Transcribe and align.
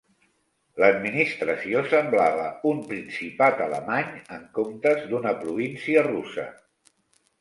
L"administració 0.81 1.83
semblava 1.91 2.47
un 2.71 2.81
principat 2.93 3.61
alemany, 3.69 4.09
en 4.39 4.49
comptes 4.59 5.07
d"una 5.13 5.35
província 5.45 6.09
russa. 6.13 6.49